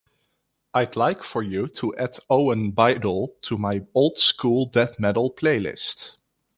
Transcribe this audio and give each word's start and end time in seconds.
I'd 0.73 0.95
like 0.95 1.21
for 1.21 1.43
you 1.43 1.67
to 1.75 1.95
add 1.95 2.17
Owen 2.27 2.71
Biddle 2.71 3.35
to 3.43 3.55
my 3.55 3.85
Old 3.93 4.17
School 4.17 4.65
Death 4.65 4.99
Metal 4.99 5.29
playlist. 5.31 6.15